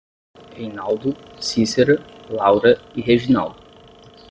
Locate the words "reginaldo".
3.01-3.61